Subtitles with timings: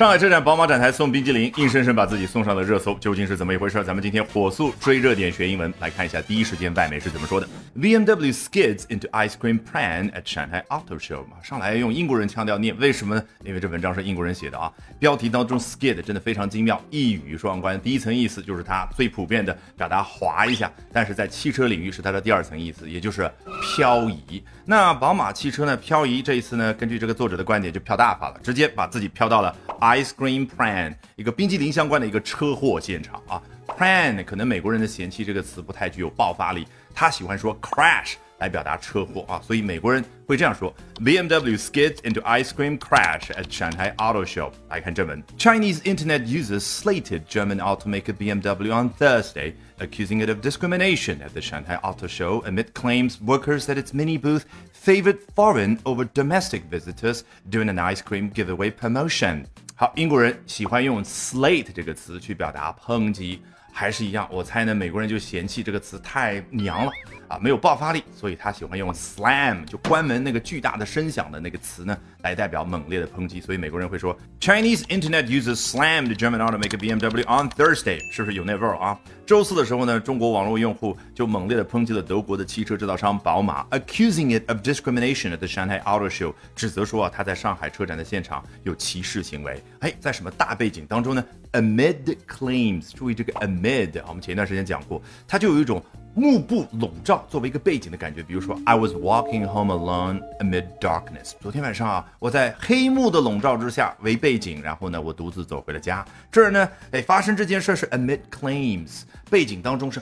[0.00, 3.84] 上海车展宝马展台送冰激凌，硬生生把自己送上了热搜，究竟是怎么一回事？
[3.84, 7.46] 咱们今天火速追热点学英文，来看一下第一时间外媒是怎么说的。
[7.78, 11.26] BMW skids into ice cream plan at Shanghai Auto Show。
[11.42, 13.22] 上来用英国人腔调念，为什么呢？
[13.44, 14.72] 因为这文章是英国人写的啊。
[14.98, 17.78] 标题当中 skid 真的非常精妙，一语双关。
[17.78, 23.30] 第一层意思就是它最普遍的表达滑一下，但是在汽车领域是它的第二层意思，也就是
[23.76, 24.42] 漂移。
[24.64, 25.76] 那宝马汽车呢？
[25.76, 29.54] 漂移这一次呢，根据这个作者的观点就飘大发了，直接把自己飘到了。
[29.80, 33.42] Ice cream plan，一个冰激凌相关的一个车祸现场啊。
[33.66, 44.51] Plan 可能美国人的嫌弃这个词不太具有爆发力，他喜欢说 crash 来表达车祸啊，所以美国人会这样说：BMW skids into ice cream crash at Shanghai Auto Show。
[44.69, 51.77] 来看正文：Chinese internet users slated German automaker BMW on Thursday, accusing it of discrimination at the Shanghai
[51.81, 54.43] Auto Show amid claims workers at its mini booth
[54.73, 59.45] favored foreign over domestic visitors during an ice cream giveaway promotion.
[59.77, 63.41] 好，英国人喜欢用 slate 这个词去表达抨击，
[63.72, 64.28] 还是一样。
[64.30, 66.92] 我猜呢，美国人就嫌弃这个词太娘了
[67.28, 71.96] 啊，没有爆发力，所以他喜欢用 slam，就关门那个巨大的声响的那个词呢。
[72.22, 78.98] 来代表猛烈的抨击，所以美国人会说 Chinese internet users slammed German automaker BMW on Thursday，是不是有那味儿啊？
[79.26, 89.58] 周四的时候呢，中国网络用户就猛烈的抨击了德国的汽车制造商宝马，accusing it of discrimination at the Shanghai Auto Show，指责说啊，他在上海车展的现场有歧视行为。
[89.78, 95.82] 哎，在什么大背景当中呢？Amid claims，注意这个 amid，我们前一段时间讲过，它就有一种。
[96.12, 101.34] 幕布笼罩作为一个背景的感觉，比如说 I was walking home alone amid darkness。
[101.40, 106.04] 昨天晚上啊，我在黑幕的笼罩之下为背景，然后呢，我独自走回了家。
[106.28, 110.00] 这儿呢，哎，发生这件事是 amid claims，背景当中是，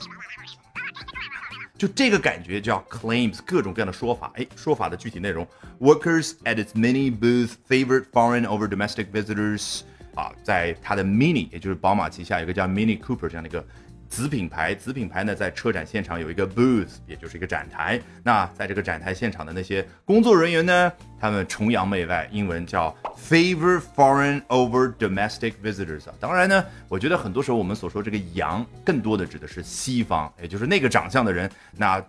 [1.77, 4.31] 就这个感觉叫 claims，各种各样的说法。
[4.33, 5.47] 哎，说法的具体内容
[5.79, 9.81] ，Workers at its many booths favored foreign over domestic visitors。
[10.19, 13.65] 啊，在它的 mini，也就是宝马旗下有个叫 Mini Cooper 这样的一个。
[14.09, 18.01] 子品牌，子品牌呢，在车展现场有一个 booth，也就是一个展台。
[18.23, 26.15] 那在这个展台现场的那些工作人员呢，他们崇洋媚外，英文叫 favor foreign over domestic visitors 啊。
[26.19, 31.47] 当然呢，我觉得很多时候我们所说这个洋，更多的指的是西方，也就是那个长相的人。
[31.77, 32.03] 那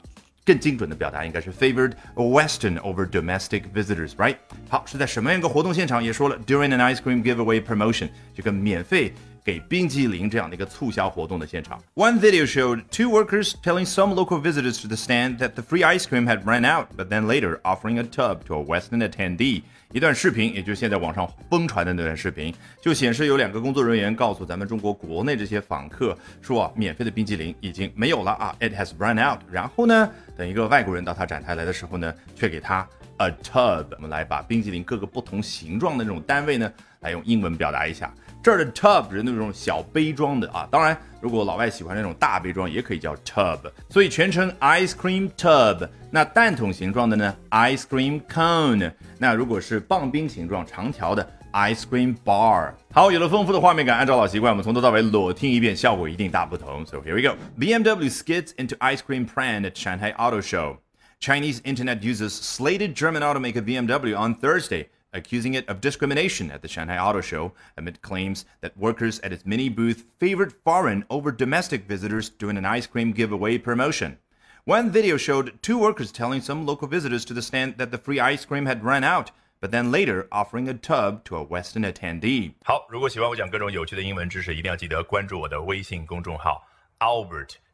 [0.50, 4.38] 更精准的表达应该是 favored Western over domestic visitors，right？
[4.70, 6.04] 好，是在什么样一个活动现场？
[6.04, 9.14] 也说了 during an ice cream giveaway promotion，这个免费。
[9.51, 11.83] 给冰激凌这样的一个促销活动的现场。
[11.97, 16.07] One video showed two workers telling some local visitors to the stand that the free ice
[16.07, 19.63] cream had run out, but then later offering a tub to a Western attendee.
[19.93, 29.41] 一段视频，也就是现在网上疯传的那段视频，就显示有两个工作人员告诉咱们中国国内这些访客说，免费的冰激凌已经没有了啊，it has run out。
[29.51, 32.89] 然后呢，等一个外国人到他展台来的时候呢，却给他
[33.21, 33.87] a tub。
[33.97, 36.71] 我们来把冰淇淋各个不同形状的这种单位呢，
[37.01, 38.13] 来用英文表达一下。
[38.43, 43.59] 这儿的 tub 是那种小杯装的啊，当然，如果老外喜欢那种大杯装，也可以叫 tub。
[43.91, 45.87] 所以全称 ice cream tub。
[46.11, 48.91] 那蛋筒形状的呢，ice cream cone。
[49.19, 52.73] 那如果是棒冰形状长条的，ice cream bar。
[52.93, 56.85] 好，有了丰富的画面感，按照老习惯，我们从头到尾裸听一遍，效果一定大不同。
[56.87, 57.37] So here we go.
[57.59, 60.79] BMW skids into ice cream pram at Shanghai Auto Show.
[61.20, 66.68] Chinese internet users slated German automaker BMW on Thursday accusing it of discrimination at the
[66.68, 71.88] Shanghai Auto Show amid claims that workers at its mini booth favored foreign over domestic
[71.88, 74.18] visitors during an ice cream giveaway promotion.
[74.66, 78.20] One video showed two workers telling some local visitors to the stand that the free
[78.20, 79.32] ice cream had run out,
[79.62, 82.54] but then later offering a tub to a Western attendee.
[82.66, 86.68] 好，如果喜欢我讲各种有趣的英文知识，一定要记得关注我的微信公众号
[87.00, 87.52] Albert